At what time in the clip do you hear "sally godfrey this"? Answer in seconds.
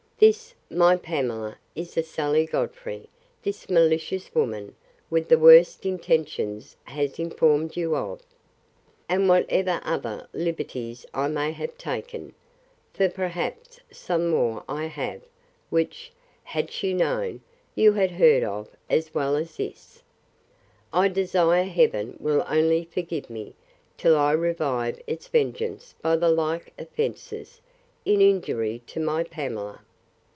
2.03-3.71